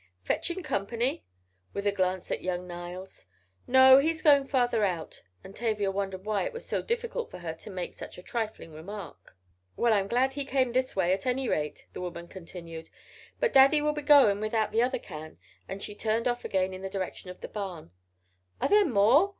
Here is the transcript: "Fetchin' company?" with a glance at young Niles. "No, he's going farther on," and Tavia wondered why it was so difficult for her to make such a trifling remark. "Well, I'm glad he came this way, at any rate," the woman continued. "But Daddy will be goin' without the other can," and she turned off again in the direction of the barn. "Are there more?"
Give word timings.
"Fetchin' 0.23 0.63
company?" 0.63 1.23
with 1.73 1.85
a 1.85 1.91
glance 1.91 2.31
at 2.31 2.41
young 2.41 2.65
Niles. 2.65 3.27
"No, 3.67 3.99
he's 3.99 4.23
going 4.23 4.47
farther 4.47 4.83
on," 4.83 5.09
and 5.43 5.55
Tavia 5.55 5.91
wondered 5.91 6.25
why 6.25 6.41
it 6.43 6.53
was 6.53 6.65
so 6.65 6.81
difficult 6.81 7.29
for 7.29 7.37
her 7.37 7.53
to 7.53 7.69
make 7.69 7.93
such 7.93 8.17
a 8.17 8.23
trifling 8.23 8.73
remark. 8.73 9.37
"Well, 9.75 9.93
I'm 9.93 10.07
glad 10.07 10.33
he 10.33 10.43
came 10.43 10.71
this 10.71 10.95
way, 10.95 11.13
at 11.13 11.27
any 11.27 11.47
rate," 11.47 11.85
the 11.93 12.01
woman 12.01 12.27
continued. 12.27 12.89
"But 13.39 13.53
Daddy 13.53 13.79
will 13.79 13.93
be 13.93 14.01
goin' 14.01 14.39
without 14.39 14.71
the 14.71 14.81
other 14.81 14.97
can," 14.97 15.37
and 15.69 15.83
she 15.83 15.93
turned 15.93 16.27
off 16.27 16.43
again 16.43 16.73
in 16.73 16.81
the 16.81 16.89
direction 16.89 17.29
of 17.29 17.41
the 17.41 17.47
barn. 17.47 17.91
"Are 18.59 18.69
there 18.69 18.85
more?" 18.87 19.29